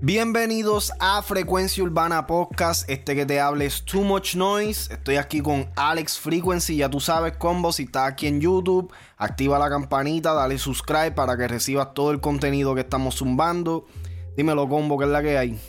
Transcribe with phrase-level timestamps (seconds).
[0.00, 2.88] Bienvenidos a Frecuencia Urbana Podcast.
[2.88, 4.94] Este que te hable es Too Much Noise.
[4.94, 6.76] Estoy aquí con Alex Frequency.
[6.76, 7.72] Ya tú sabes, combo.
[7.72, 12.20] Si estás aquí en YouTube, activa la campanita, dale subscribe para que recibas todo el
[12.20, 13.86] contenido que estamos zumbando.
[14.36, 15.60] Dímelo, combo, ¿qué es la que hay?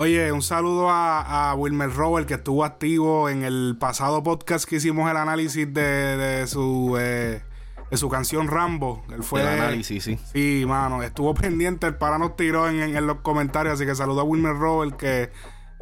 [0.00, 5.10] Oye, un saludo a, Wilmer Robert que estuvo activo en el pasado podcast que hicimos
[5.10, 7.42] el análisis de, su eh,
[7.90, 9.02] de su canción Rambo.
[9.10, 10.18] Él fue el análisis, sí.
[10.32, 14.24] Sí, mano, estuvo pendiente, el para nos tiró en, los comentarios, así que saludo a
[14.24, 15.30] Wilmer Robert que,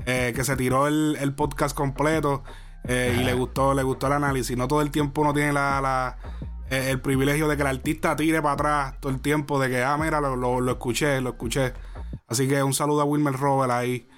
[0.06, 2.44] eh, que se tiró el, podcast completo
[2.84, 4.56] eh, y le gustó, le gustó el análisis.
[4.56, 6.16] No todo el tiempo uno tiene la,
[6.70, 9.96] el privilegio de que el artista tire para atrás todo el tiempo de que, ah,
[9.98, 11.72] mira, lo, lo escuché, lo escuché.
[12.28, 14.08] Así que un saludo a Wilmer Robert ahí.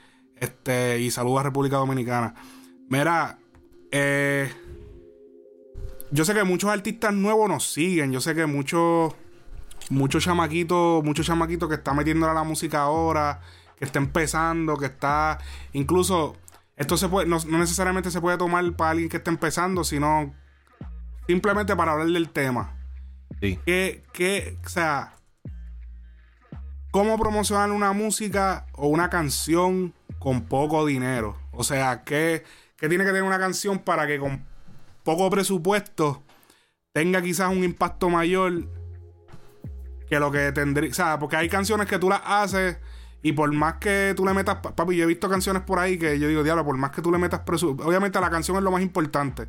[0.40, 2.34] Este, y saludo a República Dominicana.
[2.88, 3.38] Mira,
[3.90, 4.50] eh,
[6.10, 8.12] yo sé que muchos artistas nuevos nos siguen.
[8.12, 9.14] Yo sé que muchos,
[9.90, 13.40] muchos chamaquitos, muchos chamaquitos que están metiendo a la música ahora,
[13.76, 15.38] que está empezando, que está.
[15.72, 16.36] Incluso,
[16.76, 20.34] esto se puede, no, necesariamente se puede tomar para alguien que está empezando, sino
[21.26, 22.76] simplemente para hablar del tema.
[23.40, 23.58] Sí.
[23.64, 25.14] Que, que, o sea,
[26.90, 31.36] cómo promocionar una música o una canción con poco dinero.
[31.52, 32.44] O sea, ¿qué,
[32.78, 34.44] tiene que tener una canción para que con
[35.08, 36.22] poco presupuesto
[36.92, 38.68] tenga quizás un impacto mayor
[40.06, 40.90] que lo que tendría.
[40.90, 42.76] O sea, porque hay canciones que tú las haces
[43.22, 44.56] y por más que tú le metas.
[44.56, 47.10] Papi, yo he visto canciones por ahí que yo digo, diablo, por más que tú
[47.10, 47.88] le metas presupuesto.
[47.88, 49.48] Obviamente la canción es lo más importante.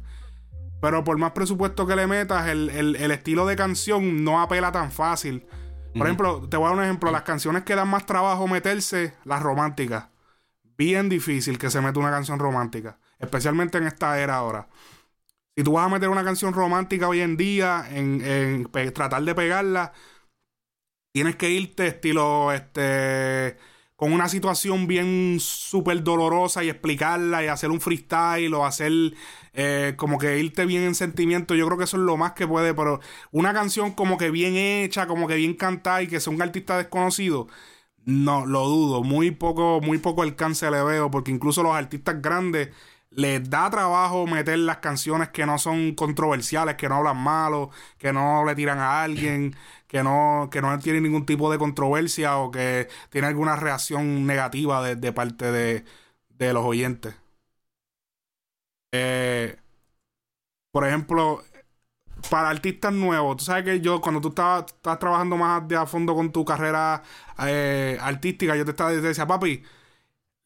[0.81, 4.93] Pero por más presupuesto que le metas, el, el estilo de canción no apela tan
[4.93, 5.45] fácil.
[5.93, 7.11] Por ejemplo, te voy a dar un ejemplo.
[7.11, 10.05] Las canciones que dan más trabajo meterse, las románticas.
[10.77, 12.97] Bien difícil que se meta una canción romántica.
[13.19, 14.69] Especialmente en esta era ahora.
[15.59, 19.91] Si tú vas a meter una canción romántica hoy en día, en, tratar de pegarla,
[21.11, 23.57] tienes que irte estilo este
[23.97, 28.93] con una situación bien súper dolorosa y explicarla y hacer un freestyle o hacer
[29.51, 31.55] eh, como que irte bien en sentimiento.
[31.55, 33.01] Yo creo que eso es lo más que puede, pero
[33.31, 36.77] una canción como que bien hecha, como que bien cantada y que sea un artista
[36.77, 37.49] desconocido,
[38.05, 39.03] no, lo dudo.
[39.03, 42.69] Muy poco, muy poco alcance le veo, porque incluso los artistas grandes
[43.11, 48.13] les da trabajo meter las canciones que no son controversiales, que no hablan malo, que
[48.13, 49.55] no le tiran a alguien
[49.89, 54.83] que no, que no tiene ningún tipo de controversia o que tiene alguna reacción negativa
[54.83, 55.85] de, parte de,
[56.29, 57.15] de, los oyentes.
[58.91, 59.57] Eh,
[60.71, 61.43] por ejemplo,
[62.29, 64.65] para artistas nuevos, tú sabes que yo, cuando tú estás,
[64.99, 67.01] trabajando más de a fondo con tu carrera
[67.47, 69.63] eh, artística, yo te estaba decía, papi,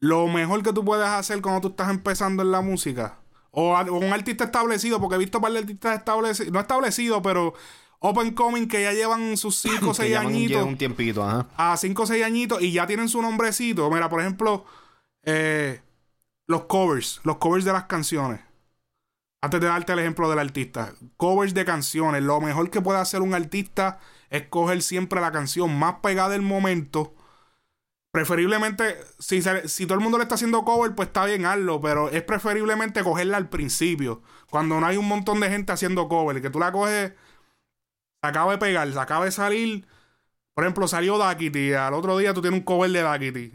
[0.03, 3.19] lo mejor que tú puedes hacer cuando tú estás empezando en la música,
[3.51, 7.53] o, un artista establecido, porque he visto par de artistas establecidos, no establecidos, pero
[7.99, 10.61] Open Coming que ya llevan sus 5 o 6 añitos.
[10.61, 11.47] Un, tiempito, ajá.
[11.55, 13.89] A 5 o 6 añitos y ya tienen su nombrecito.
[13.89, 14.65] Mira, por ejemplo,
[15.23, 15.81] eh,
[16.47, 18.41] los covers, los covers de las canciones.
[19.39, 22.21] Antes de darte el ejemplo del artista, covers de canciones.
[22.23, 23.99] Lo mejor que puede hacer un artista
[24.29, 27.15] es coger siempre la canción más pegada del momento.
[28.13, 31.81] Preferiblemente, si, si todo el mundo le está haciendo cover, pues está bien, hazlo.
[31.81, 34.21] Pero es preferiblemente cogerla al principio.
[34.51, 36.39] Cuando no hay un montón de gente haciendo cover.
[36.39, 37.13] Que tú la coges
[38.21, 39.87] se acaba de pegar, se acaba de salir.
[40.53, 41.73] Por ejemplo, salió Dakity.
[41.73, 43.53] Al otro día tú tienes un cover de Dakity.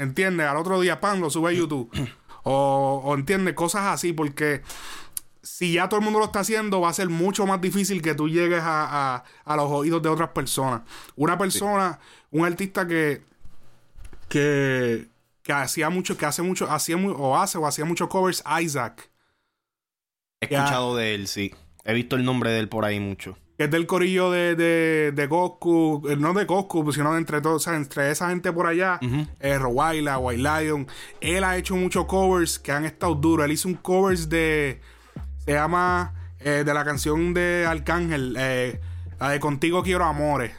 [0.00, 0.46] ¿Entiendes?
[0.46, 1.90] Al otro día, pan, lo sube a YouTube.
[2.44, 4.14] o, o entiendes, cosas así.
[4.14, 4.62] Porque
[5.42, 8.14] si ya todo el mundo lo está haciendo, va a ser mucho más difícil que
[8.14, 10.82] tú llegues a, los oídos de otras personas.
[11.16, 11.98] Una persona,
[12.30, 13.22] un artista que,
[14.32, 15.08] que,
[15.42, 19.10] que hacía mucho, que hace mucho, hacía o hace o hacía muchos covers, Isaac.
[20.40, 21.54] He escuchado de él, sí.
[21.84, 25.12] He visto el nombre de él por ahí mucho que es del corillo de, de,
[25.14, 28.98] de Goku, eh, no de Goku, sino de entre todos, entre esa gente por allá,
[29.40, 30.86] eh, Rowaila, White Lion.
[31.20, 33.44] Él ha hecho muchos covers que han estado duros.
[33.44, 34.80] Él hizo un covers de.
[35.44, 36.14] Se llama.
[36.40, 40.50] Eh, de la canción de Arcángel, la de Contigo Quiero Amores.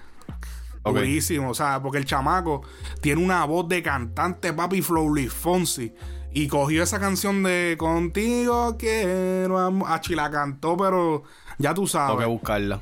[0.84, 2.62] Buenísimo, o sea, porque el chamaco
[3.02, 5.94] tiene una voz de cantante, papi Flowly Fonsi.
[6.36, 9.94] Y cogió esa canción de Contigo Quiero Amores.
[9.94, 11.24] Achi la cantó, pero
[11.60, 12.08] ya tú sabes.
[12.08, 12.82] Tengo que buscarla.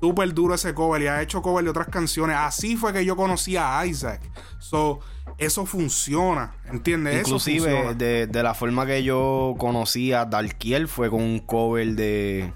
[0.00, 2.36] Súper duro ese cover y ha hecho cover de otras canciones.
[2.38, 4.20] Así fue que yo conocí a Isaac.
[4.58, 5.00] So,
[5.38, 7.20] eso funciona, ¿entiendes?
[7.20, 12.52] Inclusive, de, de, la forma que yo conocí a Dalkiel fue con un cover de,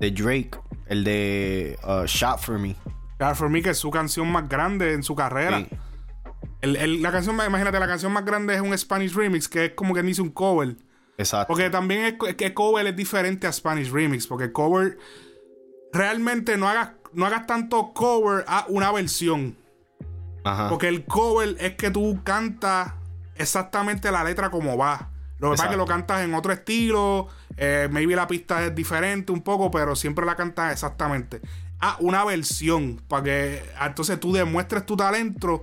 [0.00, 0.50] de Drake,
[0.86, 2.74] el de uh, Shot For Me.
[3.20, 5.66] Shot For Me, que es su canción más grande en su carrera.
[6.60, 9.94] El, la canción, imagínate, la canción más grande es un Spanish remix, que es como
[9.94, 10.76] que dice un cover.
[11.18, 11.48] Exacto.
[11.48, 14.98] Porque también es que cover es diferente a Spanish remix, porque cover
[15.92, 19.56] realmente no hagas no hagas tanto cover a una versión.
[20.44, 20.68] Ajá.
[20.68, 22.92] Porque el cover es que tú cantas
[23.36, 25.10] exactamente la letra como va.
[25.38, 27.28] Lo que pasa es que lo cantas en otro estilo.
[27.56, 31.40] eh, maybe la pista es diferente un poco, pero siempre la cantas exactamente.
[31.82, 33.02] Ah, una versión.
[33.08, 35.62] Para que ah, entonces tú demuestres tu talento.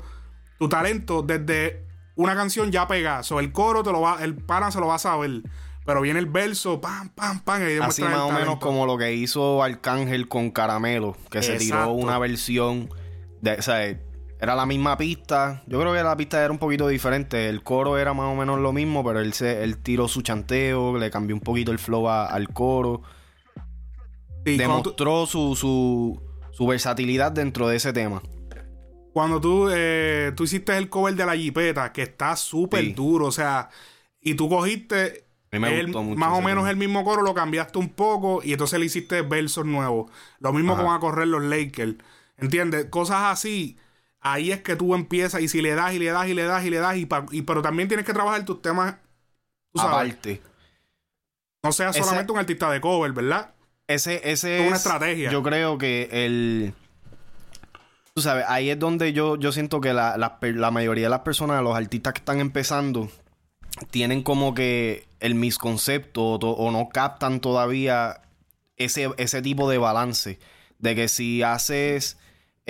[0.57, 1.85] Tu talento desde
[2.15, 3.23] una canción ya pegada.
[3.23, 5.41] So, el coro te lo va, el pana se lo va a saber.
[5.85, 7.61] Pero viene el verso, pam, pam, pam.
[7.67, 11.77] Y Así más o menos como lo que hizo Arcángel con Caramelo, que se tiró
[11.93, 12.89] una versión
[13.41, 13.83] de, o sea,
[14.41, 15.63] era la misma pista.
[15.67, 17.47] Yo creo que la pista era un poquito diferente.
[17.49, 20.97] El coro era más o menos lo mismo, pero él se, él tiró su chanteo,
[20.97, 23.01] le cambió un poquito el flow a- al coro.
[24.45, 26.21] Sí, tú- demostró su, su,
[26.51, 28.21] su versatilidad dentro de ese tema.
[29.13, 32.93] Cuando tú, eh, tú hiciste el cover de la jipeta, que está súper Sí.
[32.93, 33.69] duro, o sea,
[34.21, 36.69] y tú cogiste el- más o menos tema.
[36.69, 40.11] el mismo coro, lo cambiaste un poco y entonces le hiciste versos nuevos.
[40.39, 40.83] Lo mismo Ajá.
[40.83, 41.95] con a correr los Lakers.
[42.37, 42.85] ¿Entiendes?
[42.85, 43.77] Cosas así.
[44.21, 46.63] Ahí es que tú empiezas y si le das y le das y le das
[46.65, 48.95] y le das, y, pa- y- pero también tienes que trabajar tus temas.
[49.73, 50.41] Tú sabes, Aparte.
[51.63, 53.53] no seas Ese- solamente un artista de cover, ¿verdad?
[53.89, 55.31] Ese, ese Es una es- estrategia.
[55.31, 56.73] Yo creo que el.
[58.13, 61.21] Tú sabes, ahí es donde yo, yo siento que la, la la mayoría de las
[61.21, 63.09] personas, los artistas que están empezando,
[63.91, 68.21] tienen como que el misconcepto o, o no captan todavía
[68.77, 70.39] ese, ese tipo de balance.
[70.77, 72.17] De que si haces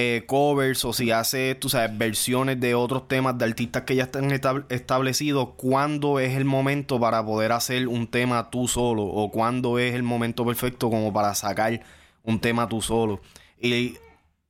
[0.02, 4.04] eh, covers o si haces, tú sabes, versiones de otros temas de artistas que ya
[4.04, 9.04] están estab- establecidos, ¿cuándo es el momento para poder hacer un tema tú solo?
[9.04, 11.82] ¿O cuándo es el momento perfecto como para sacar
[12.24, 13.20] un tema tú solo?
[13.60, 13.98] Y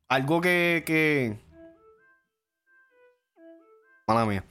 [0.07, 0.83] algo que...
[0.85, 1.39] que...
[4.07, 4.45] Mala mía.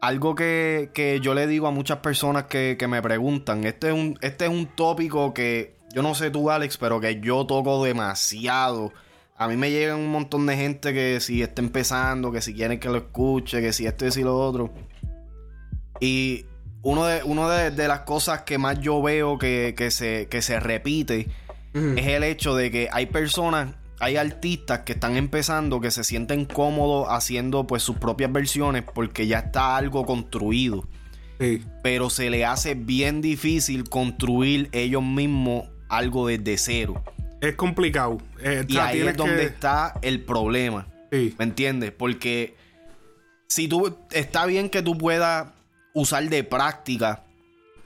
[0.00, 3.94] Algo que, que yo le digo a muchas personas que, que me preguntan, este es,
[3.94, 7.82] un, este es un tópico que yo no sé tú, Alex, pero que yo toco
[7.82, 8.92] demasiado.
[9.36, 12.78] A mí me llegan un montón de gente que si está empezando, que si quieren
[12.78, 14.72] que lo escuche, que si esto y si lo otro.
[15.98, 16.46] Y
[16.82, 20.40] uno de, uno de, de las cosas que más yo veo que, que se, que
[20.40, 21.28] se repite
[21.74, 26.44] es el hecho de que hay personas, hay artistas que están empezando que se sienten
[26.44, 30.86] cómodos haciendo pues sus propias versiones porque ya está algo construido.
[31.40, 31.64] Sí.
[31.82, 37.02] Pero se le hace bien difícil construir ellos mismos algo desde cero.
[37.48, 38.18] Es complicado.
[38.40, 40.86] Eh, Y ahí es donde que- está el problema.
[41.12, 41.34] Sí.
[41.38, 41.92] ¿Me entiendes?
[41.92, 42.56] Porque
[43.48, 45.48] si tú está bien que tú puedas
[45.92, 47.24] usar de práctica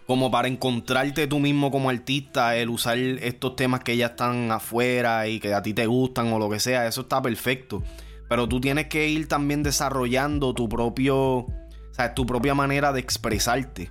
[0.06, 5.28] como para encontrarte tú mismo como artista, el usar estos temas que ya están afuera
[5.28, 7.82] y que a ti te gustan o lo que sea, eso está perfecto.
[8.30, 11.46] Pero tú tienes que ir también desarrollando tu propio, o
[11.92, 13.90] sea, tu propia manera de expresarte.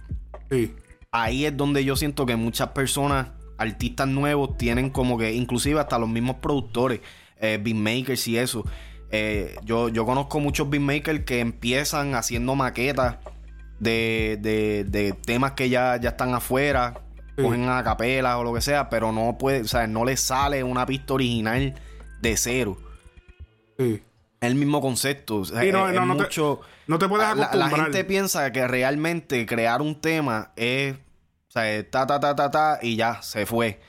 [0.50, 0.74] Sí.
[1.12, 5.98] Ahí es donde yo siento que muchas personas, artistas nuevos, tienen como que, inclusive hasta
[6.00, 7.02] los mismos productores,
[7.40, 8.64] eh, beatmakers y eso.
[9.12, 13.18] Eh, yo, yo conozco muchos beatmakers que empiezan haciendo maquetas
[13.80, 17.02] de, de, de temas que ya, ya están afuera,
[17.38, 17.44] Sí.
[17.44, 20.64] cogen a capela o lo que sea, pero no puede, o sea, no les sale
[20.64, 21.76] una pista original
[22.20, 22.78] de cero.
[23.78, 24.02] Sí.
[24.42, 25.38] Es el mismo concepto.
[25.38, 26.64] o sea, Sí, no, es- no, es no te-.
[26.88, 27.82] No te puedes La, la acostumbrar.
[27.84, 30.96] gente piensa que realmente crear un tema es.
[31.48, 33.80] O sea, ta, ta, ta, ta, ta, y ya, se fue.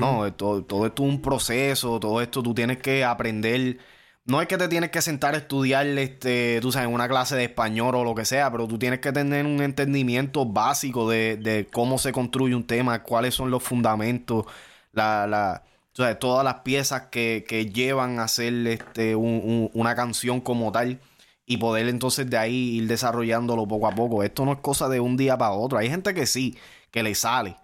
[0.00, 3.78] No, todo, todo esto es un proceso, todo esto tú tienes que aprender.
[4.26, 7.44] No es que te tienes que sentar a estudiar, este, tú sabes, una clase de
[7.44, 11.66] español o lo que sea, pero tú tienes que tener un entendimiento básico de, de
[11.72, 14.44] cómo se construye un tema, cuáles son los fundamentos,
[14.92, 15.62] la, la,
[16.18, 20.98] todas las piezas que, que llevan a hacer este, un- un- una canción como tal
[21.46, 24.22] y poder entonces de ahí ir desarrollándolo poco a poco.
[24.24, 25.78] Esto no es cosa de un día para otro.
[25.78, 26.56] Hay gente que sí,
[26.90, 27.56] que le sale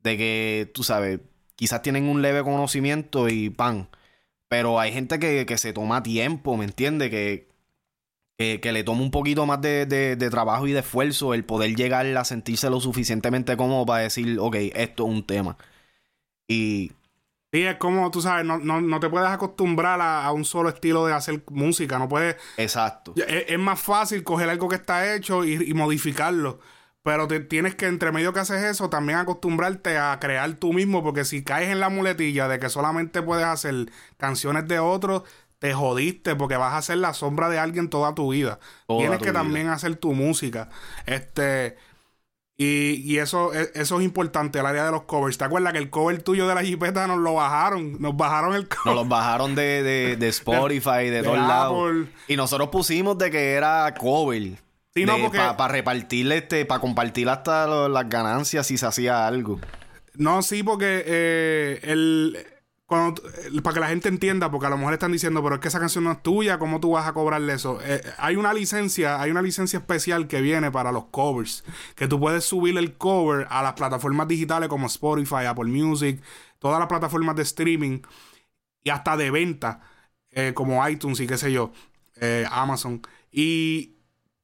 [0.00, 1.20] de que, tú sabes,
[1.56, 3.88] quizás tienen un leve conocimiento y pan.
[4.48, 7.10] Pero hay gente que, que se toma tiempo, ¿me entiendes?
[7.10, 7.48] Que,
[8.60, 11.74] que, le toma un poquito más de, de- de trabajo y de esfuerzo el poder
[11.76, 15.56] llegar a sentirse lo suficientemente cómodo para decir, ok, esto es un tema.
[16.48, 16.92] Y
[17.52, 20.68] Sí, es como, tú sabes, no, no, no te puedes acostumbrar a, a un solo
[20.68, 21.98] estilo de hacer música.
[21.98, 22.36] No puedes.
[22.56, 23.14] exacto.
[23.16, 26.58] Es, es más fácil coger algo que está hecho y, y modificarlo.
[27.02, 31.02] Pero te tienes que, entre medio que haces eso, también acostumbrarte a crear tú mismo.
[31.04, 33.86] Porque si caes en la muletilla de que solamente puedes hacer
[34.18, 35.22] canciones de otros,
[35.60, 38.58] te jodiste porque vas a ser la sombra de alguien toda tu vida.
[38.88, 39.40] Toda tienes tu que vida.
[39.40, 40.68] también hacer tu música.
[41.06, 41.76] Este.
[42.58, 45.36] Y, y eso, e- eso es importante, el área de los covers.
[45.36, 48.00] ¿Te acuerdas que el cover tuyo de la jipeta nos lo bajaron?
[48.00, 48.86] Nos bajaron el cover.
[48.86, 52.06] Nos los bajaron de, de, de Spotify, de, de todos lados.
[52.28, 54.54] Y nosotros pusimos de que era cover.
[54.94, 59.26] Sí, no, porque- Para repartirle, este, para compartir hasta lo- las ganancias si se hacía
[59.26, 59.60] algo.
[60.14, 62.38] No, sí, porque eh, el,
[62.86, 65.60] cuando, eh, para que la gente entienda, porque a lo mejor están diciendo, pero es
[65.60, 67.80] que esa canción no es tuya, ¿cómo tú vas a cobrarle eso?
[67.82, 71.64] Eh, hay una licencia, hay una licencia especial que viene para los covers,
[71.96, 76.22] que tú puedes subir el cover a las plataformas digitales como Spotify, Apple Music,
[76.60, 78.02] todas las plataformas de streaming
[78.84, 79.80] y hasta de venta,
[80.30, 81.72] eh, como iTunes y qué sé yo,
[82.50, 83.02] Amazon.
[83.32, 83.96] Y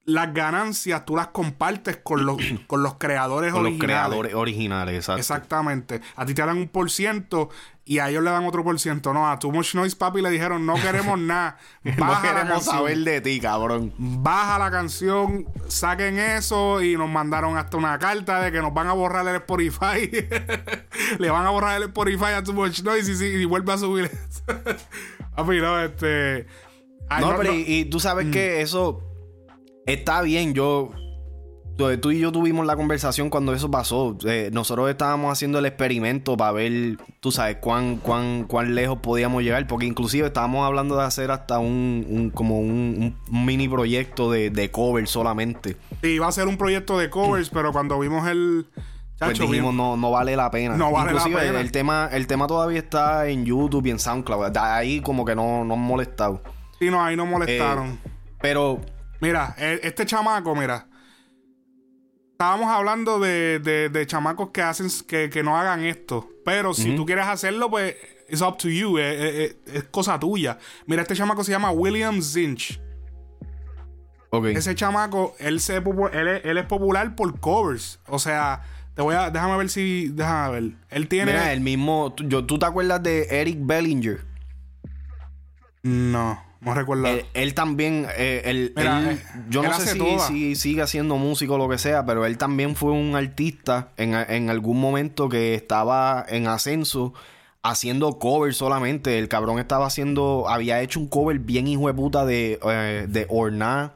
[0.04, 3.80] las ganancias tú las compartes con los, con los creadores con originales.
[3.80, 5.20] Los creadores originales, exacto.
[5.20, 6.00] Exactamente.
[6.16, 7.50] A ti te dan un por ciento
[7.84, 9.12] y a ellos le dan otro por ciento.
[9.12, 11.58] No, a Too Much Noise Papi le dijeron, no queremos nada.
[11.82, 13.92] no queremos saber de ti, cabrón.
[13.98, 18.86] Baja la canción, saquen eso y nos mandaron hasta una carta de que nos van
[18.86, 20.10] a borrar el Spotify.
[21.18, 24.10] le van a borrar el Spotify a Too Much Noise y, vuelve a subir.
[25.36, 26.46] Papi, no, este...
[27.20, 28.62] no, pero Y, tú sabes que mm.
[28.62, 29.08] eso
[29.86, 30.90] Está bien, yo.
[31.76, 34.16] Tú y yo tuvimos la conversación cuando eso pasó.
[34.26, 39.42] Eh, nosotros estábamos haciendo el experimento para ver, tú sabes, cuán, cuán, cuán lejos podíamos
[39.42, 39.66] llegar.
[39.66, 45.76] Porque inclusive estábamos hablando de hacer hasta un, como un, mini proyecto de, covers solamente.
[46.02, 48.66] Sí, iba a ser un proyecto de covers, pero cuando vimos el.
[49.18, 50.76] pues dijimos, no, no vale la pena.
[50.76, 51.60] No vale la pena.
[51.60, 54.56] El tema, el tema todavía está en YouTube y en SoundCloud.
[54.56, 56.42] Ahí como que no, no han molestado.
[56.78, 57.88] Sí, no, ahí no molestaron.
[58.04, 58.10] Eh,
[58.40, 58.80] pero
[59.22, 60.84] Mira, e, este chamaco, mira.
[62.42, 66.28] Estábamos hablando de, de, chamacos que hacen que, no hagan esto.
[66.44, 67.94] Pero si tú quieres hacerlo, pues
[68.28, 68.98] it's up to you.
[68.98, 69.54] Es,
[69.92, 70.58] cosa tuya.
[70.86, 72.80] Mira, este chamaco se llama William Zinch.
[74.30, 74.56] Okay.
[74.56, 78.00] Ese chamaco, él, se, él, es, popular por covers.
[78.08, 78.62] O sea,
[78.96, 79.30] te voy a.
[79.30, 80.08] Déjame ver si.
[80.08, 80.72] Déjame ver.
[80.90, 81.30] Él tiene.
[81.30, 82.12] Mira, el mismo.
[82.16, 84.24] Yo, ¿Tú te acuerdas de Eric Bellinger?
[85.84, 86.42] No.
[86.62, 87.08] No recuerdo.
[87.34, 89.18] Él, también, eh, eh,
[89.50, 92.92] yo no sé si, sigue haciendo músico o lo que sea, pero él también fue
[92.92, 97.14] un artista en, algún momento que estaba en ascenso
[97.64, 99.18] haciendo cover solamente.
[99.18, 103.26] El cabrón estaba haciendo, había hecho un cover bien hijo de puta de, eh, de
[103.28, 103.94] Orna.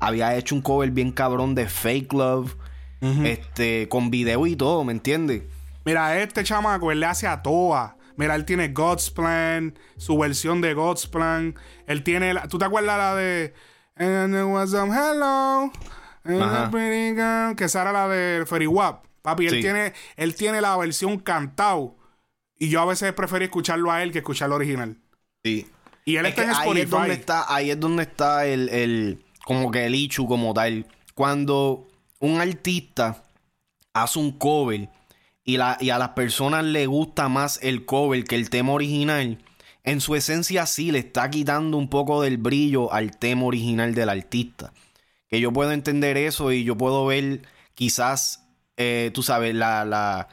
[0.00, 2.56] Había hecho un cover bien cabrón de Fake Love.
[3.00, 5.44] Este, con video y todo, ¿me entiendes?
[5.84, 7.97] Mira, este chamaco, él le hace a Toa.
[8.18, 11.54] Mira, él tiene God's Plan, su versión de God's Plan.
[11.86, 12.34] Él tiene.
[12.34, 13.54] La, ¿Tú te acuerdas la de.
[13.94, 15.70] And there was some hello.
[16.24, 19.06] And que esa era la de Ferry Wap.
[19.22, 21.96] Papi, él, tiene, él tiene la versión cantado.
[22.58, 24.98] Y yo a veces prefiero escucharlo a él que escucharlo original.
[25.44, 25.68] Sí.
[26.04, 26.74] Y él está en Spotify.
[26.74, 29.24] Ahí es donde está, ahí es donde está el, el.
[29.44, 30.86] Como que el ichu como tal.
[31.14, 31.86] Cuando
[32.18, 33.22] un artista
[33.92, 34.88] hace un cover
[35.48, 39.38] y, la, y a las personas le gusta más el cover que el tema original,
[39.82, 44.10] en su esencia sí le está quitando un poco del brillo al tema original del
[44.10, 44.74] artista.
[45.26, 50.28] Que yo puedo entender eso y yo puedo ver quizás, eh, tú sabes, la, la,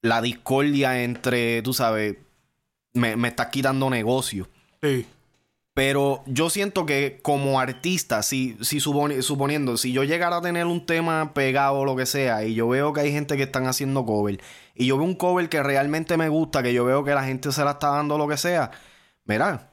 [0.00, 2.16] la, discordia entre, tú sabes,
[2.92, 4.48] me, me estás quitando negocio.
[4.80, 5.06] Sí.
[5.76, 10.86] Pero yo siento que como artista, si, si suponiendo, si yo llegara a tener un
[10.86, 14.06] tema pegado o lo que sea, y yo veo que hay gente que están haciendo
[14.06, 14.40] cover,
[14.74, 17.52] y yo veo un cover que realmente me gusta, que yo veo que la gente
[17.52, 18.70] se la está dando lo que sea,
[19.26, 19.70] mira,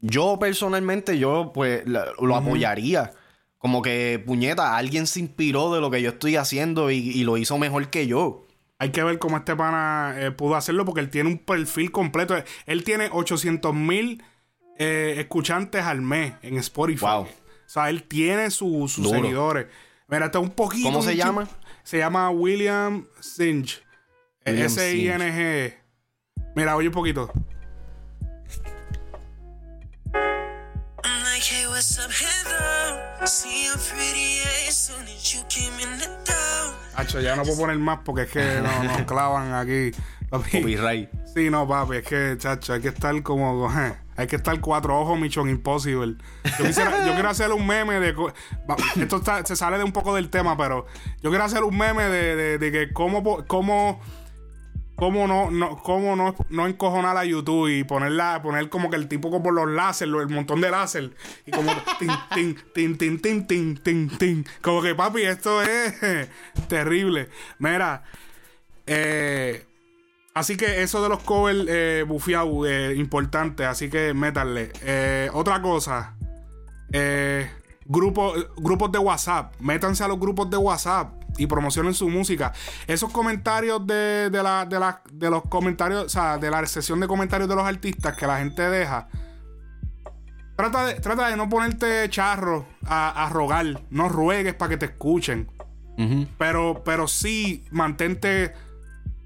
[0.00, 3.12] yo personalmente, yo pues lo apoyaría.
[3.58, 7.58] Como que, puñeta, alguien se inspiró de lo que yo estoy haciendo y, lo hizo
[7.58, 8.46] mejor que yo.
[8.78, 12.34] Hay que ver cómo este pana eh, pudo hacerlo porque él tiene un perfil completo.
[12.64, 14.22] Él tiene 800 mil
[14.82, 17.06] eh, escuchantes al mes en Spotify.
[17.06, 17.28] O
[17.66, 19.66] sea, él tiene sus seguidores.
[20.08, 20.88] Mira, está un poquito.
[20.88, 21.48] ¿Cómo se llama?
[21.84, 23.82] Se llama William Sinch.
[24.44, 25.74] S-I-N-G.
[26.54, 27.32] Mira, oye un poquito.
[36.94, 39.96] Hacho, ya no puedo poner más porque es que nos clavan aquí.
[40.30, 41.10] Copyright.
[41.34, 43.68] Sí, no, papi, es que, chacho, hay que estar como.
[44.16, 46.16] hay que estar cuatro ojos, Mission Impossible.
[46.58, 48.14] Yo, quiero hacer un meme de.
[48.96, 50.86] Esto se sale de un poco del tema, pero
[51.22, 54.00] yo quiero hacer un meme de, de, que cómo, cómo
[54.96, 59.08] cómo no, no, cómo no, no encojonar a YouTube y ponerla, poner como que el
[59.08, 61.10] tipo como los láser, el montón de láser.
[61.46, 64.46] Y como tin, tin, tin, tin, tin, tin, tin, tin.
[64.60, 66.28] Como que papi, esto es
[66.68, 67.30] terrible.
[67.58, 68.04] Mira,
[68.86, 69.64] eh,
[70.34, 74.72] así que eso de los covers eh, bufiados eh, importante, así que métanle.
[74.82, 76.14] Eh, otra cosa,
[76.92, 77.50] eh,
[77.84, 82.52] grupos, grupos de WhatsApp, métanse a los grupos de WhatsApp y promocionen su música.
[82.86, 87.00] Esos comentarios de, de, la, de, la, de los comentarios, o sea, de la sesión
[87.00, 89.08] de comentarios de los artistas que la gente deja.
[90.56, 93.82] Trata de, trata de no ponerte charro a, rogar.
[93.90, 95.50] No ruegues para que te escuchen.
[96.38, 98.52] pero, pero sí, mantente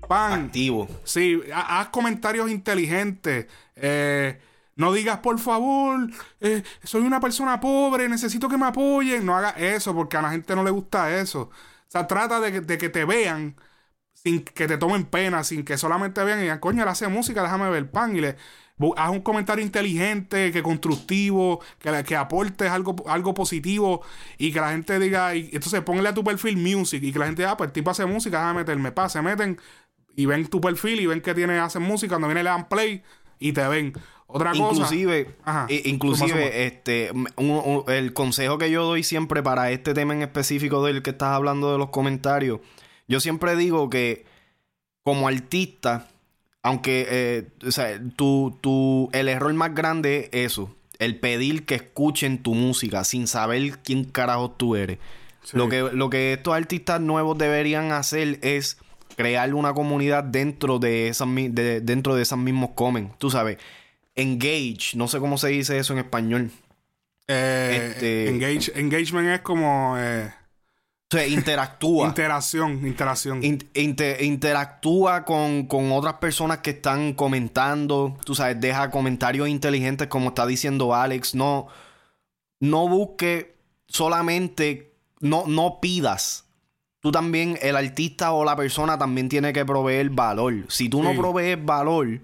[0.06, 0.44] pan.
[0.46, 0.88] Activo.
[1.04, 3.46] Sí, ha- haz comentarios inteligentes.
[3.76, 4.38] Eh,
[4.76, 6.08] no digas, por favor,
[6.40, 9.24] eh, soy una persona pobre, necesito que me apoyen.
[9.24, 11.42] No hagas eso porque a la gente no le gusta eso.
[11.42, 11.50] O
[11.88, 13.56] sea, trata de, que- de que te vean
[14.14, 17.42] sin que te tomen pena, sin que solamente vean y digan, coño, él hace música,
[17.42, 18.16] déjame ver pan.
[18.16, 18.36] Y le
[18.96, 24.02] haz un comentario inteligente, que constructivo, que, que aportes algo, algo positivo
[24.38, 27.26] y que la gente diga, y entonces ponle a tu perfil music y que la
[27.26, 28.92] gente diga, ah, pues el tipo hace música, déjame meterme.
[28.92, 29.58] Pa, se meten
[30.16, 33.02] y ven tu perfil y ven que tiene, hacen música, cuando viene le dan play
[33.38, 33.92] y te ven.
[34.28, 34.72] Otra cosa.
[34.72, 35.66] Inclusive, Ajá.
[35.68, 36.50] i- inclusive, Suma, suma.
[36.56, 41.02] este, un- un- el consejo que yo doy siempre para este tema en específico del
[41.02, 42.58] que estás hablando de los comentarios,
[43.06, 44.24] yo siempre digo que
[45.04, 46.08] como artista,
[46.62, 51.76] aunque, eh, o sea, tu, tu- el error más grande es eso, el pedir que
[51.76, 54.98] escuchen tu música sin saber quién carajo tú eres.
[55.44, 55.56] Sí.
[55.56, 58.78] Lo, que, lo que estos artistas nuevos deberían hacer es
[59.16, 63.12] crear una comunidad dentro de esas, de, dentro de esas mismos comen.
[63.18, 63.58] Tú sabes,
[64.14, 66.50] engage, no sé cómo se dice eso en español.
[67.28, 70.32] Eh, este- engage- engagement es como eh,
[71.12, 72.06] O sea, interactúa.
[72.08, 73.42] interacción, interacción.
[73.42, 78.16] In- inte- interactúa con, con otras personas que están comentando.
[78.24, 81.34] Tú sabes, deja comentarios inteligentes como está diciendo Alex.
[81.34, 81.66] No,
[82.60, 83.56] no busque
[83.88, 86.45] solamente, no, no pidas.
[87.06, 90.64] Tú también, el artista o la persona también tiene que proveer valor.
[90.66, 92.20] Si tú no provees valor,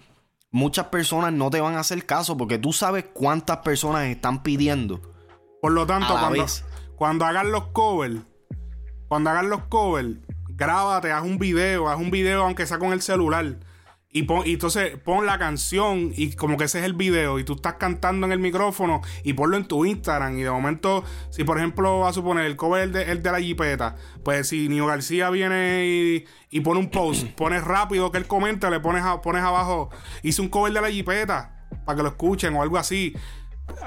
[0.50, 5.00] muchas personas no te van a hacer caso porque tú sabes cuántas personas están pidiendo.
[5.60, 6.44] Por lo tanto, cuando,
[6.96, 8.22] cuando hagan los covers,
[9.06, 10.16] cuando hagan los covers,
[10.48, 13.60] grábate, haz un video, haz un video aunque sea con el celular.
[14.14, 17.44] Y, pon, y entonces pon la canción y como que ese es el video y
[17.44, 21.44] tú estás cantando en el micrófono y ponlo en tu Instagram y de momento, si
[21.44, 24.84] por ejemplo va a suponer el cover de, el de la jipeta, pues si Nio
[24.84, 29.22] García viene y, y pone un post, pones rápido que él comenta, le pones, a-
[29.22, 29.88] pones abajo,
[30.22, 31.56] hice un cover de la jipeta
[31.86, 33.14] para que lo escuchen o algo así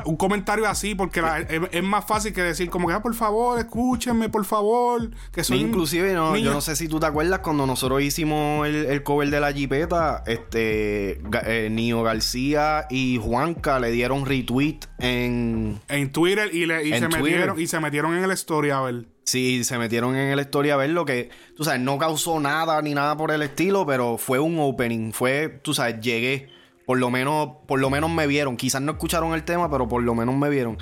[0.06, 3.14] un comentario así, porque la- es, es más fácil que decir como que, ah, por
[3.16, 6.46] favor, escúchenme, por favor, que soy Inclusive, no, niño".
[6.46, 9.52] yo no sé si tú te acuerdas cuando nosotros hicimos el, el cover de la
[9.52, 15.80] Jeepeta, este, eh, Nio García y Juanca le dieron retweet en...
[15.88, 17.22] En Twitter y, le- y se Twitter.
[17.22, 19.06] metieron y se metieron en el story a ver.
[19.24, 22.80] Sí, se metieron en la historia a ver lo que, tú sabes, no causó nada
[22.84, 26.48] ni nada por el estilo, pero fue un opening, fue, tú sabes, llegué,
[26.86, 30.04] por lo menos, por lo menos me vieron, quizás no escucharon el tema, pero por
[30.04, 30.78] lo menos me vieron.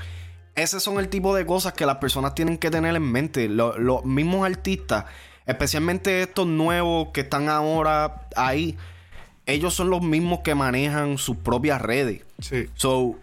[0.55, 3.47] Ese son el tipo de cosas que las personas tienen que tener en mente.
[3.49, 5.05] Lo- los mismos artistas,
[5.45, 8.77] especialmente estos nuevos que están ahora ahí,
[9.45, 12.21] ellos son los mismos que manejan sus propias redes.
[12.39, 12.67] Sí.
[12.75, 13.15] So,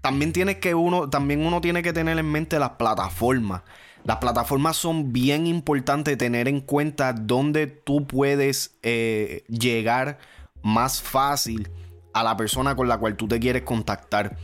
[0.00, 3.62] también tienes que uno, también uno tiene que tener en mente las plataformas.
[4.04, 10.18] Las plataformas son bien importantes tener en cuenta dónde tú puedes eh, llegar
[10.62, 11.68] más fácil
[12.12, 14.36] a la persona con la cual tú te quieres contactar.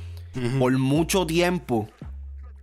[0.59, 1.89] Por mucho tiempo,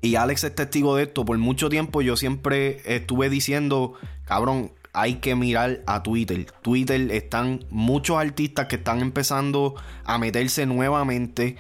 [0.02, 3.94] y Alex es testigo de esto, por mucho tiempo yo siempre estuve diciendo,
[4.26, 6.48] cabrón, hay que mirar a Twitter.
[6.62, 11.56] Twitter están muchos artistas que están empezando a meterse nuevamente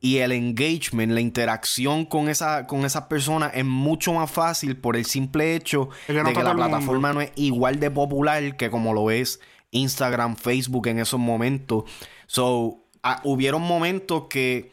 [0.00, 4.96] y el engagement, la interacción con, esa, con esas personas es mucho más fácil por
[4.96, 6.68] el simple hecho no de que la mundo.
[6.68, 11.84] plataforma no es igual de popular que como lo es Instagram, Facebook en esos momentos.
[12.26, 14.72] So, ah, hubieron momentos que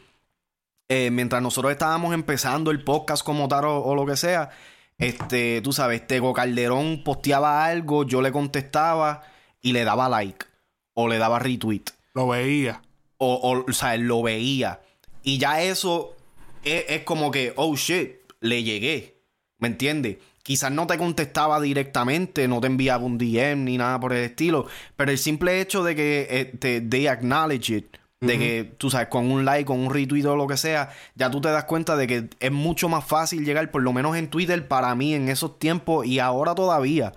[0.90, 4.50] eh, mientras nosotros estábamos empezando el podcast como tal o, o lo que sea,
[4.98, 9.24] este, tú sabes, Tego Calderón posteaba algo, yo le contestaba
[9.62, 10.46] y le daba like
[10.94, 12.82] o le daba retweet Lo veía.
[13.18, 14.82] o, o, o sea, lo veía.
[15.24, 16.16] Y ya eso
[16.64, 19.22] es, es como que, oh shit, le llegué.
[19.60, 20.18] ¿Me entiendes?
[20.44, 24.66] Quizás no te contestaba directamente, no te enviaba un DM ni nada por el estilo,
[24.96, 29.08] pero el simple hecho de que eh, te they acknowledge it, de que tú sabes,
[29.08, 31.96] con un like, con un retweet o lo que sea, ya tú te das cuenta
[31.96, 35.28] de que es mucho más fácil llegar, por lo menos en Twitter, para mí en
[35.28, 37.14] esos tiempos y ahora todavía.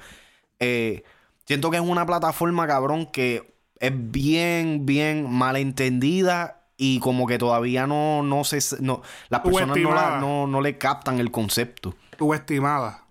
[0.60, 1.04] Eh,
[1.44, 7.86] siento que es una plataforma, cabrón, que es bien, bien malentendida y como que todavía
[7.86, 8.58] no, no se...
[8.82, 10.20] No, las personas no, la- Subestimada.
[10.20, 11.94] no, no le captan el concepto.
[12.16, 13.04] Tu estimada.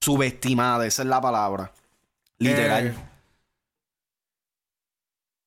[0.00, 1.70] Subestimada, esa es la palabra.
[2.38, 2.88] Literal.
[2.88, 2.94] Eh,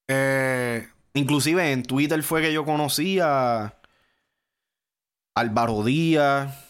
[0.07, 0.87] eh,
[1.19, 3.73] Inclusive en Twitter fue que yo conocí a
[5.35, 6.65] Álvaro Díaz.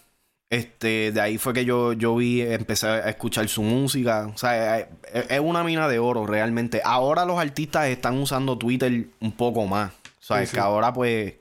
[0.51, 4.31] Este, de ahí fue que yo, yo vi, empecé a escuchar su música.
[4.33, 4.87] O sea, es,
[5.29, 6.81] es una mina de oro realmente.
[6.83, 9.91] Ahora los artistas están usando Twitter un poco más.
[9.91, 10.55] O sea, Sí, es sí.
[10.55, 11.35] que ahora pues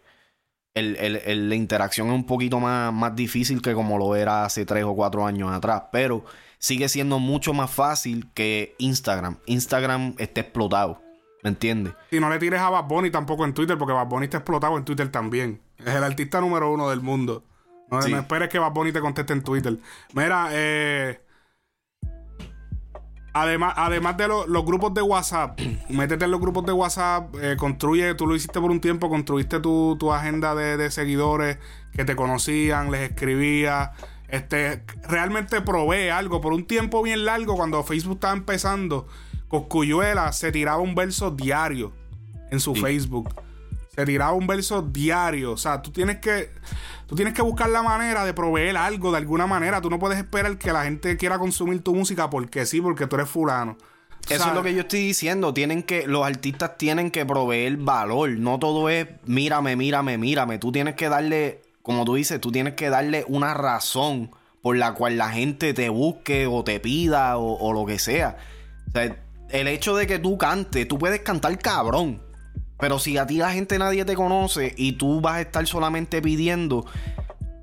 [0.74, 4.44] el- el- el- la interacción es un poquito más, más difícil que como lo era
[4.44, 5.84] hace tres o cuatro años atrás.
[5.90, 6.24] Pero
[6.58, 9.38] sigue siendo mucho más fácil que Instagram.
[9.46, 11.02] Instagram está explotado.
[11.42, 11.94] ¿Me entiendes?
[12.10, 14.76] Y no le tires a Bad Bunny tampoco en Twitter, porque Bad Bunny está explotado
[14.76, 15.60] en Twitter también.
[15.78, 17.44] Es el artista número uno del mundo.
[17.90, 19.78] No, no esperes que Bad Bunny te conteste en Twitter.
[20.12, 21.20] Mira, eh,
[23.40, 28.14] Además, además de los grupos de WhatsApp, métete en los grupos de WhatsApp, eh, construye,
[28.14, 31.58] tú lo hiciste por un tiempo, construiste tu, agenda de, seguidores
[31.92, 33.92] que te conocían, les escribía,
[34.28, 36.40] este, realmente provee algo.
[36.40, 39.06] Por un tiempo bien largo, cuando Facebook estaba empezando,
[39.48, 41.92] Coscuyuela se tiraba un verso diario
[42.50, 43.34] en su Facebook.
[43.94, 45.52] Se tiraba un verso diario.
[45.52, 46.50] O sea, tú tienes que
[47.08, 49.80] Tú tienes que buscar la manera de proveer algo de alguna manera.
[49.80, 53.16] Tú no puedes esperar que la gente quiera consumir tu música porque sí, porque tú
[53.16, 53.78] eres fulano.
[54.28, 55.54] Eso es lo que yo estoy diciendo.
[55.54, 58.28] Tienen que, los artistas tienen que proveer valor.
[58.28, 60.58] No todo es mírame, mírame, mírame.
[60.58, 64.30] Tú tienes que darle, como tú dices, tú tienes que darle una razón
[64.60, 68.36] por la cual la gente te busque o te pida o, o lo que sea.
[68.88, 69.16] O sea,
[69.50, 72.22] el hecho de que tú cantes, tú puedes cantar cabrón.
[72.78, 76.22] Pero si a ti la gente nadie te conoce y tú vas a estar solamente
[76.22, 76.86] pidiendo,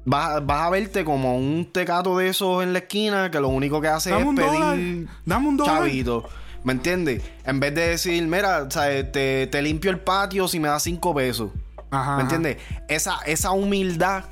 [0.04, 3.88] vas, a verte como un tecato de esos en la esquina que lo único que
[3.88, 6.28] hace es pedir Dame un chavito.
[6.64, 7.24] ¿Me entiendes?
[7.46, 11.52] En vez de decir, mira, te, te, limpio el patio si me das cinco pesos.
[11.92, 12.58] ¿Me entiendes?
[12.90, 14.26] Esa, esa humildad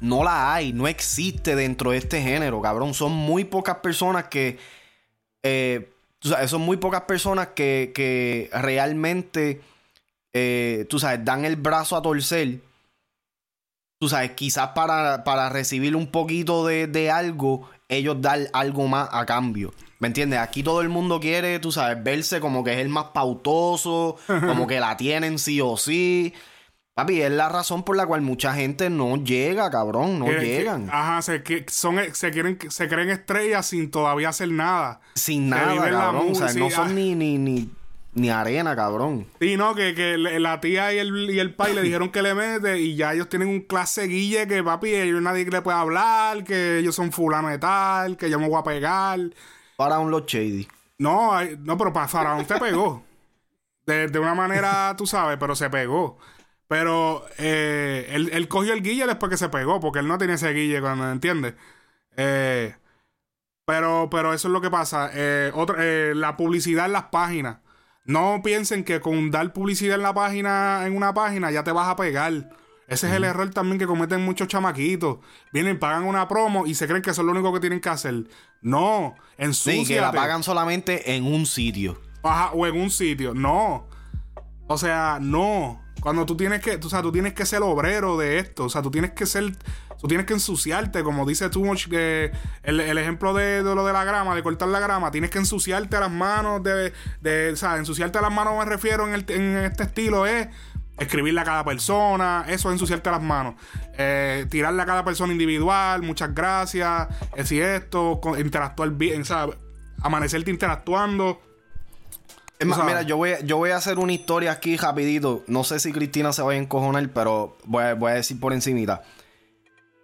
[0.00, 2.94] no la hay, no existe dentro de este género, cabrón.
[2.94, 4.58] Son muy pocas personas que.
[5.42, 9.60] Eh, son muy pocas personas que, que realmente
[10.32, 12.60] eh, tú sabes, dan el brazo a torcer,
[13.98, 19.26] tú sabes, quizás para, para recibir un poquito de, algo, ellos dan algo más a
[19.26, 19.74] cambio.
[19.98, 20.38] ¿Me entiendes?
[20.38, 24.66] Aquí todo el mundo quiere, tú sabes, verse como que es el más pautoso, como
[24.66, 26.32] que la tienen sí o sí.
[27.00, 30.90] Papi, es la razón por la cual mucha gente no llega, cabrón, no llegan.
[30.92, 35.00] ajá, se, son, se, quieren, se creen estrellas sin todavía hacer nada.
[35.14, 36.28] Sin nada, cabrón.
[36.32, 36.92] o sea, no son ah.
[36.92, 37.70] ni, ni, ni
[38.12, 39.26] ni arena, cabrón.
[39.40, 42.34] Sí, no, que, que la tía y el, y el pai le dijeron que le
[42.34, 46.44] mete y ya ellos tienen un clase guille que papi, ellos nadie le puede hablar,
[46.44, 49.18] que ellos son fulano de tal, que yo me voy a pegar.
[49.18, 50.68] un los shady.
[50.98, 53.02] No, no, pero para Faraón te pegó.
[53.86, 56.18] De, de, una manera, tú sabes, pero se pegó.
[56.70, 60.52] Pero eh, él, cogió el guille después que se pegó, porque él no tenía ese
[60.52, 61.54] guille cuando, ¿entiendes?
[62.16, 62.76] Eh,
[63.64, 65.10] pero, pero eso es lo que pasa.
[65.12, 67.56] Eh, otra, eh, la publicidad en las páginas.
[68.04, 71.88] No piensen que con dar publicidad en la página, en una página, ya te vas
[71.88, 72.32] a pegar.
[72.86, 75.18] Ese es el error también que cometen muchos chamaquitos.
[75.52, 77.88] Vienen, pagan una promo y se creen que eso es lo único que tienen que
[77.88, 78.28] hacer.
[78.62, 82.00] No, en Sí, que la pagan solamente en un sitio.
[82.22, 83.34] Ajá, o en un sitio.
[83.34, 83.88] No.
[84.68, 85.79] O sea, no.
[86.00, 88.64] Cuando tú tienes que, o sea, tú tienes que ser obrero de esto.
[88.64, 89.52] O sea, tú tienes que ser
[90.00, 92.32] Tú tienes que ensuciarte, como dice tú, que
[92.62, 96.10] el, ejemplo de, lo de la grama, de cortar la grama, tienes que ensuciarte las
[96.10, 100.48] manos, de, de o sea, ensuciarte las manos me refiero en, este estilo es
[100.98, 103.56] escribirle a cada persona, eso es ensuciarte las manos.
[103.98, 109.56] Eh, tirarle a cada persona individual, muchas gracias, es si esto, interactuar bien, ¿sabes?
[110.00, 111.42] Amanecerte interactuando.
[112.60, 115.42] Es más, mira, yo voy, yo voy a hacer una historia aquí rapidito.
[115.46, 119.02] No sé si Cristina se va a encojonar, pero voy voy a decir por encimita.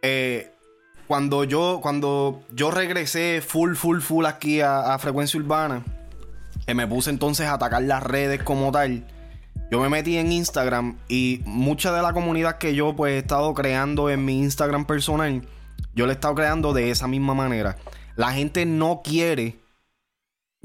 [0.00, 0.50] Eh,
[1.06, 5.84] cuando yo, cuando yo regresé full, full, full aquí a, Frecuencia Urbana,
[6.66, 9.06] que me puse entonces a atacar las redes como tal,
[9.70, 13.52] yo me metí en Instagram y mucha de la comunidad que yo pues he estado
[13.52, 15.46] creando en mi Instagram personal,
[15.94, 17.76] yo la he estado creando de esa misma manera.
[18.16, 19.58] La gente no quiere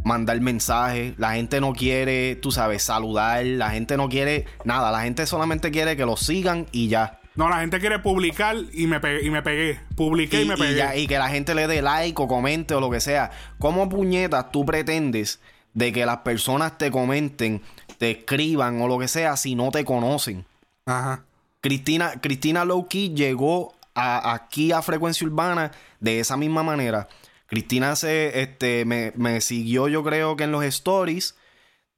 [0.03, 5.01] mandar mensajes, la gente no quiere, tú sabes, saludar, la gente no quiere nada, la
[5.01, 7.19] gente solamente quiere que lo sigan y ya.
[7.35, 9.25] No, la gente quiere publicar y me pegué.
[9.25, 9.79] Y me pegué.
[9.95, 10.99] Publiqué y, me pegué.
[10.99, 13.31] Y, que la gente le dé like o comente o lo que sea.
[13.57, 15.39] ¿Cómo puñetas tú pretendes
[15.73, 17.61] de que las personas te comenten,
[17.97, 20.45] te escriban o lo que sea si no te conocen?
[20.85, 21.23] Ajá.
[21.61, 27.07] Cristina, Cristina Lowkey llegó aquí a Frecuencia Urbana de esa misma manera.
[27.51, 31.35] Cristina se, este, me, me siguió yo creo que en los stories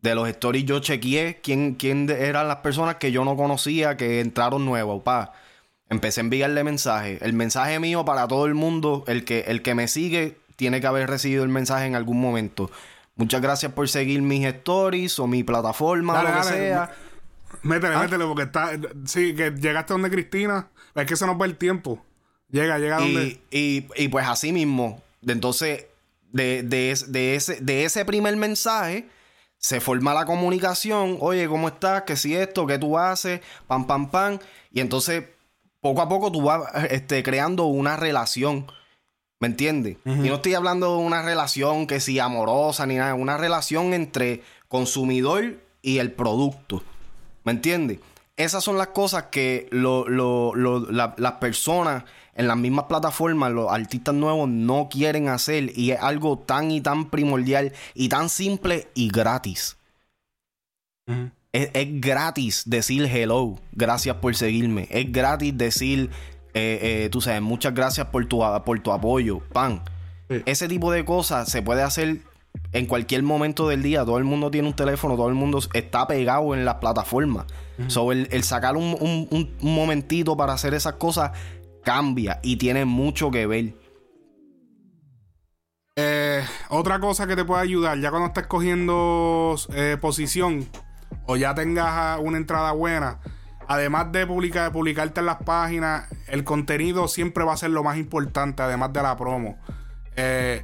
[0.01, 4.19] de los stories yo chequeé quién, quién eran las personas que yo no conocía que
[4.19, 5.33] entraron nuevos, pa.
[5.89, 7.21] Empecé a enviarle mensajes.
[7.21, 10.87] El mensaje mío para todo el mundo, el que, el que me sigue, tiene que
[10.87, 12.71] haber recibido el mensaje en algún momento.
[13.15, 16.91] Muchas gracias por seguir mis stories o mi plataforma lo que sea.
[17.61, 17.99] Métele, ¿Ah?
[18.01, 18.71] métele, porque está.
[19.05, 20.67] Sí, que llegaste donde Cristina.
[20.95, 22.03] Es que se nos va el tiempo.
[22.49, 23.39] Llega, llega donde.
[23.51, 24.99] Y, y, pues así mismo.
[25.27, 25.86] Entonces,
[26.31, 29.07] de, de, de, ese, de ese primer mensaje
[29.57, 32.03] se forma la comunicación, oye, ¿cómo estás?
[32.03, 32.67] ¿Qué si esto?
[32.67, 33.39] ¿Qué tú haces?
[33.67, 34.39] Pam, pam, pam.
[34.71, 35.23] Y entonces,
[35.79, 38.67] poco a poco tú vas este, creando una relación.
[39.39, 39.97] ¿Me entiendes?
[40.05, 44.41] Y no estoy hablando de una relación que sea amorosa ni nada, una relación entre
[44.69, 46.81] consumidor y el producto.
[47.43, 47.99] ¿Me entiendes?
[48.38, 52.05] Esas son las cosas que las personas
[52.36, 56.82] en las mismas plataformas, los artistas nuevos no quieren hacer y es algo tan y
[56.82, 59.78] tan primordial y tan simple y gratis.
[61.52, 64.88] es, gratis decir hello, gracias por seguirme.
[64.89, 66.10] Es gratis decir
[66.54, 69.82] eh, eh, tú sabes, muchas gracias por tu, por tu apoyo, pan.
[70.46, 72.19] Ese tipo de cosas se puede hacer
[72.72, 74.06] en cualquier momento del día.
[74.06, 77.46] Todo el mundo tiene un teléfono, todo el mundo está pegado en las plataformas.
[77.78, 81.32] el, sacar un, momentito para hacer esas cosas
[81.84, 83.74] cambia y tiene mucho que ver.
[85.96, 89.56] Eh, otra cosa que te puede ayudar, ya cuando estés cogiendo
[90.02, 90.67] posición
[91.28, 93.19] o ya tengas una entrada buena,
[93.67, 97.98] además de publicar, publicarte en las páginas, el contenido siempre va a ser lo más
[97.98, 99.58] importante, además de la promo.
[100.15, 100.63] Eh,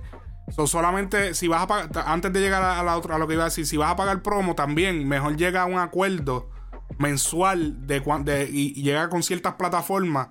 [0.66, 3.44] solamente si vas a pagar, antes de llegar a, la otra, a lo que iba
[3.44, 6.50] a decir, si vas a pagar promo también, mejor llega a un acuerdo
[6.98, 10.30] mensual de, de y, llega con ciertas plataformas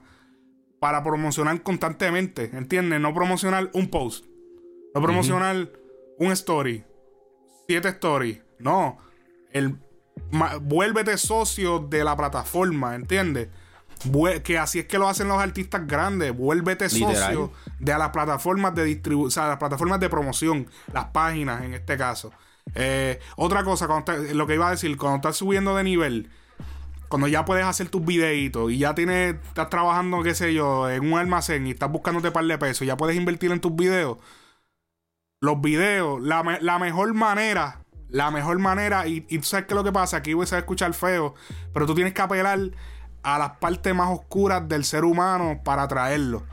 [0.80, 3.00] para promocionar constantemente, ¿entiendes?
[3.00, 4.26] No promocionar un post,
[4.94, 5.70] no promocionar
[6.18, 6.84] un story,
[7.66, 8.98] siete stories, no,
[9.52, 9.76] el
[10.60, 13.48] vuélvete socio de la plataforma, ¿entiendes?
[14.44, 16.36] que así es que lo hacen los artistas grandes.
[16.36, 21.62] Vuélvete socio de las plataformas de distribución, o sea, las plataformas de promoción, las páginas
[21.62, 22.32] en este caso.
[22.74, 23.88] Eh, otra cosa,
[24.34, 26.30] lo que iba a decir, cuando estás subiendo de nivel,
[27.08, 31.12] cuando ya puedes hacer tus videitos y ya tienes, estás trabajando, qué sé yo, en
[31.12, 34.18] un almacén y estás buscándote par de pesos, ya puedes invertir en tus videos.
[35.40, 39.92] Los videos, la, la mejor manera la mejor manera, y, tú sabes que lo que
[39.92, 41.34] pasa, aquí voy a escuchar feo,
[41.72, 42.58] pero tú tienes que apelar
[43.22, 46.46] a las partes más oscuras del ser humano para atraerlo.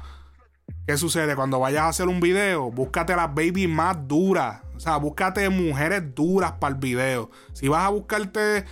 [0.86, 1.36] ¿Qué sucede?
[1.36, 4.62] Cuando vayas a hacer un video, búscate las babies más duras.
[4.76, 7.32] O sea, búscate mujeres duras para el video.
[7.54, 8.66] Si vas a buscarte,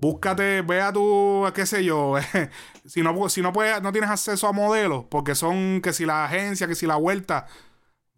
[0.00, 2.14] búscate, vea tú, qué sé yo.
[2.86, 6.24] si no, si no, puedes, no tienes acceso a modelos, porque son que si la
[6.24, 7.46] agencia, que si la vuelta,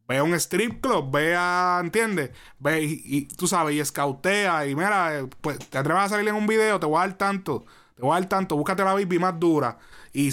[0.09, 2.31] ve a un strip club, ve a, ¿entiendes?
[2.59, 6.47] Ve y, tú sabes, y escautea y mira, pues te atreves a salir en un
[6.47, 7.65] video, te voy a dar tanto,
[7.95, 9.79] te voy a dar tanto, búscate la baby más dura
[10.13, 10.31] y,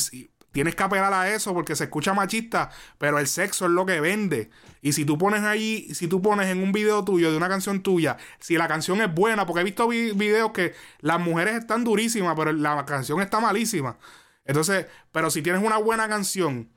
[0.58, 4.02] tienes que apelar a eso porque se escucha machista, pero el sexo es lo que
[4.02, 4.50] vende.
[4.82, 7.84] Y si tú pones ahí, si tú pones en un video tuyo de una canción
[7.84, 12.34] tuya, si la canción es buena, porque he visto videos que las mujeres están durísimas,
[12.36, 14.00] pero la canción está malísima.
[14.46, 16.72] Entonces, pero si tienes una buena canción,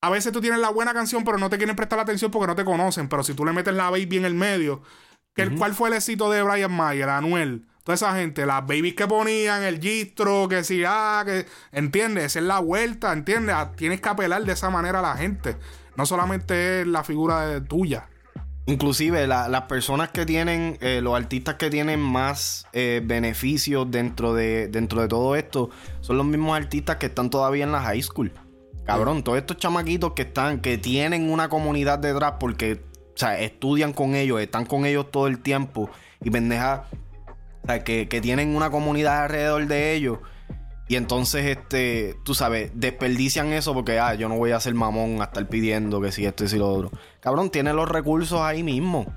[0.00, 2.46] a veces tú tienes la buena canción, pero no te quieren prestar la atención porque
[2.46, 3.08] no te conocen.
[3.08, 4.82] Pero si tú le metes la baby en el medio,
[5.34, 7.66] que ¿cuál fue el éxito de Brian Mayer, Anuel?
[7.86, 11.46] Toda esa gente, las babies que ponían, el gistro, que si, ah, que.
[11.70, 12.24] ¿Entiendes?
[12.24, 13.54] Esa es la vuelta, ¿entiendes?
[13.56, 15.54] Ah, tienes que apelar de esa manera a la gente.
[15.96, 18.08] No solamente es la figura tuya.
[18.66, 24.66] Inclusive las personas que tienen, eh, los artistas que tienen más eh, beneficios dentro de,
[24.66, 25.70] dentro de todo esto,
[26.00, 28.32] son los mismos artistas que están todavía en la high school.
[28.84, 32.82] Cabrón, todos estos chamaquitos que están, que tienen una comunidad detrás porque,
[33.14, 35.88] o sea, estudian con ellos, están con ellos todo el tiempo
[36.20, 36.86] y pendeja,
[37.66, 40.18] o sea, que, tienen una comunidad alrededor de ellos.
[40.88, 45.20] Y entonces, este, tú sabes, desperdician eso porque, ah, yo no voy a ser mamón
[45.20, 46.92] a estar pidiendo que si esto y si lo otro.
[47.18, 49.12] Cabrón, tiene los recursos ahí mismo.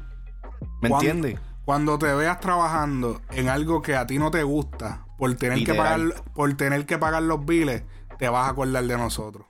[0.82, 1.40] ¿Me entiendes?
[1.64, 5.76] Cuando te veas trabajando en algo que a ti no te gusta, por tener, que
[5.76, 6.00] pagar,
[6.34, 7.84] por tener que pagar los biles,
[8.18, 9.46] te vas a acordar de nosotros.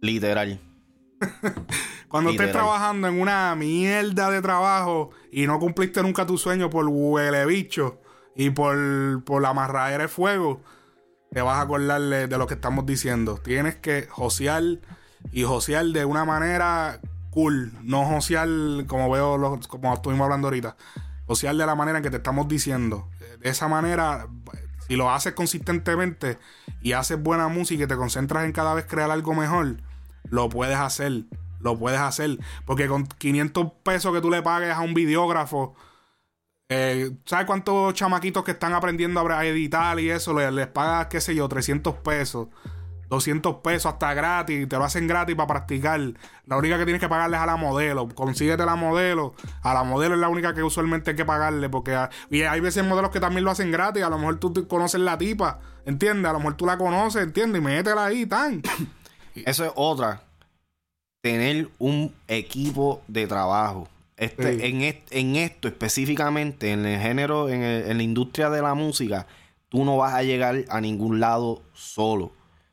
[0.00, 0.58] Literal.
[2.08, 6.86] Cuando estés trabajando en una mierda de trabajo y no cumpliste nunca tu sueño por
[6.88, 8.00] huele bicho
[8.38, 10.62] y por, por la amarradera de fuego,
[11.32, 13.40] te vas a acordar de, lo que estamos diciendo.
[13.42, 14.62] Tienes que josear
[15.32, 18.48] y josear de una manera cool, no josear
[18.86, 20.76] como veo, los, como estuvimos hablando ahorita.
[21.26, 23.10] Josear de la manera en que te estamos diciendo.
[23.40, 24.28] De esa manera,
[24.86, 26.38] si lo haces consistentemente
[26.80, 29.78] y haces buena música y te concentras en cada vez crear algo mejor,
[30.30, 31.24] lo puedes hacer.
[31.58, 32.38] Lo puedes hacer.
[32.64, 35.74] Porque con 500 pesos que tú le pagues a un videógrafo,
[36.68, 40.34] eh, ¿sabes cuántos chamaquitos que están aprendiendo a editar y eso?
[40.34, 42.48] Les, les pagas, qué sé yo, 300 pesos.
[43.08, 45.98] 200 pesos hasta gratis, te lo hacen gratis para practicar.
[46.46, 48.06] La única que tienes que pagarle es a la modelo.
[48.08, 49.34] Consíguete la modelo.
[49.62, 51.68] A la modelo es la única que usualmente hay que pagarle.
[51.70, 51.96] Porque
[52.30, 54.02] y hay veces modelos que también lo hacen gratis.
[54.02, 56.28] A lo mejor tú conoces la tipa, ¿entiendes?
[56.28, 57.62] A lo mejor tú la conoces, ¿entiendes?
[57.62, 58.62] Y métela ahí, tan.
[59.34, 60.22] Eso es otra.
[61.22, 63.88] Tener un equipo de trabajo.
[64.18, 69.26] Este, en, esto específicamente, en el género, en, en la industria de la música,
[69.68, 72.32] tú no vas a llegar a ningún lado solo.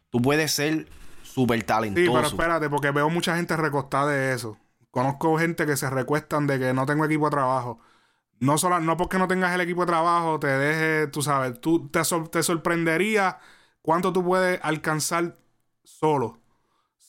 [0.10, 0.88] Tú puedes ser
[1.24, 2.06] súper talentoso.
[2.06, 4.58] Sí, pero espérate, porque veo mucha gente recostada de eso.
[4.90, 7.80] Conozco gente que se recuestan de que no tengo equipo de trabajo.
[8.40, 11.90] No, solo, no porque no tengas el equipo de trabajo te deje, tú sabes, tú
[11.90, 13.40] te, te sorprendería
[13.82, 15.38] cuánto tú puedes alcanzar
[15.84, 16.40] solo.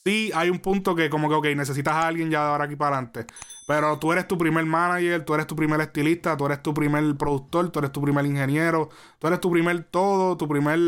[0.07, 2.77] Sí, hay un punto que como que, ok, necesitas a alguien ya de ahora aquí
[2.77, 3.27] para adelante.
[3.66, 7.16] Pero tú eres tu primer manager, tú eres tu primer estilista, tú eres tu primer
[7.16, 8.88] productor, tú eres tu primer ingeniero,
[9.19, 10.79] tú eres tu primer todo, tu primer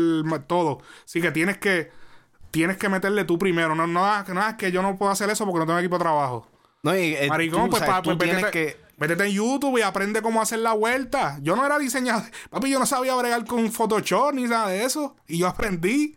[0.47, 0.77] todo.
[1.03, 1.91] Así que tienes que
[2.49, 3.75] tienes que meterle tú primero.
[3.75, 6.03] No, no, no es que yo no puedo hacer eso porque no tengo equipo de
[6.03, 6.47] trabajo.
[6.83, 9.25] No, y, eh, Maricón, pues, pues métete, que...
[9.25, 11.39] en YouTube y aprende cómo hacer la vuelta.
[11.41, 12.31] Yo no era diseñador.
[12.49, 15.17] Papi, yo no sabía bregar con Photoshop ni nada de eso.
[15.27, 16.15] Y yo aprendí.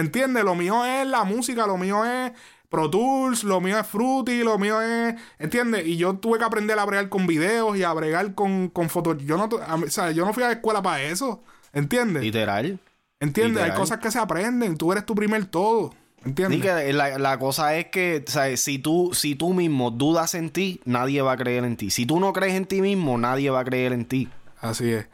[0.00, 0.44] ¿Entiendes?
[0.44, 2.32] Lo mío es la música, lo mío es
[2.68, 5.14] Pro Tools, lo mío es Fruity, lo mío es.
[5.38, 5.86] ¿Entiendes?
[5.86, 9.18] Y yo tuve que aprender a bregar con videos y a bregar con, con fotos.
[9.24, 11.42] Yo no, o sea, yo no fui a la escuela para eso.
[11.72, 12.22] ¿Entiendes?
[12.22, 12.78] Literal.
[13.20, 13.62] ¿Entiendes?
[13.62, 14.76] Hay cosas que se aprenden.
[14.76, 15.92] Tú eres tu primer todo.
[16.24, 16.60] ¿Entiendes?
[16.60, 18.60] que la, la, cosa es que, ¿sabes?
[18.60, 21.90] Si tú, si tú mismo dudas en ti, nadie va a creer en ti.
[21.90, 24.28] Si tú no crees en ti mismo, nadie va a creer en ti.
[24.60, 25.06] Así es.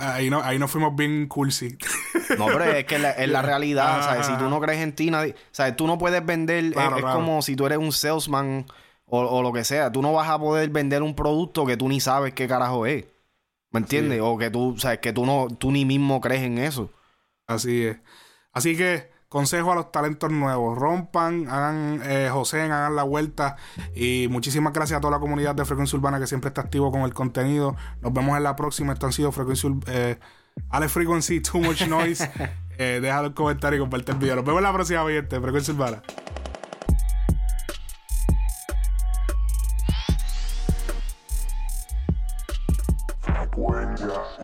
[0.00, 1.76] Ahí, no, ahí nos fuimos bien cursi.
[2.38, 4.26] No, pero es que es la realidad, ¿sabes?
[4.26, 5.34] Si tú no crees en ti, nadie...
[5.50, 5.76] ¿Sabes?
[5.76, 6.64] Tú no puedes vender...
[6.64, 8.64] es, como si tú eres un salesman
[9.04, 9.92] o, lo que sea.
[9.92, 13.04] Tú no vas a poder vender un producto que tú ni sabes qué carajo es.
[13.70, 14.20] ¿Me entiendes?
[14.22, 15.00] O que tú, ¿sabes?
[15.00, 16.90] Que tú, no, tú ni mismo crees en eso.
[17.46, 17.98] Así es.
[18.52, 20.78] Así que consejo a los talentos nuevos.
[20.78, 23.56] Rompan, hagan, eh, José, hagan la vuelta.
[23.94, 27.00] Y muchísimas gracias a toda la comunidad de Frecuencia Urbana que siempre está activo con
[27.00, 27.74] el contenido.
[28.02, 28.92] Nos vemos en la próxima.
[28.92, 30.18] Esto han sido Frecuencia eh,
[30.68, 32.30] Alex Frequency, Too Much Noise.
[32.78, 34.36] eh, déjalo en comentario y comparte el video.
[34.36, 35.40] Nos vemos en la próxima, gente.
[35.40, 36.02] Frecuencia Urbana.
[43.22, 44.41] Frecuencia